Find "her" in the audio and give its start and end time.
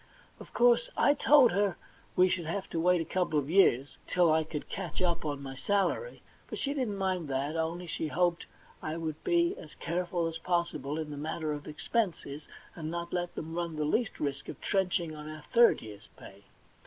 1.51-1.77